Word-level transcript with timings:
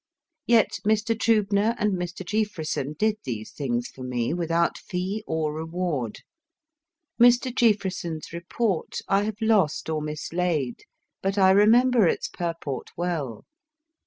Yet 0.47 0.79
Mr. 0.83 1.15
Triibner 1.15 1.75
and 1.77 1.93
Mr. 1.93 2.25
Jeaffreson 2.25 2.93
did 2.93 3.17
these 3.23 3.51
things 3.51 3.87
for 3.87 4.01
me 4.01 4.33
without 4.33 4.79
fee 4.79 5.23
or 5.27 5.53
re 5.53 5.63
ward. 5.63 6.21
Mr. 7.21 7.53
Jeaffreson 7.53 8.17
s 8.17 8.33
report 8.33 9.01
I 9.07 9.25
have 9.25 9.39
lost 9.41 9.91
or 9.91 10.01
mislaid, 10.01 10.85
but 11.21 11.37
I 11.37 11.51
remember 11.51 12.07
its 12.07 12.27
purport 12.27 12.89
well. 12.97 13.45